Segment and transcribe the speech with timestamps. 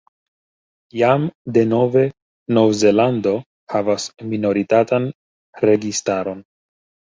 [1.01, 1.27] Jam
[1.57, 2.03] denove
[2.59, 3.35] Nov-Zelando
[3.75, 5.09] havas minoritatan
[5.69, 6.45] registaron.